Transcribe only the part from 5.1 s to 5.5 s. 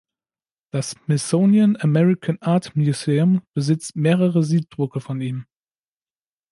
ihm.